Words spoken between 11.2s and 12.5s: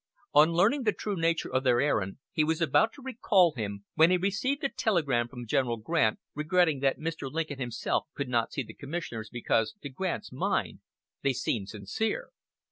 they seemed sincere.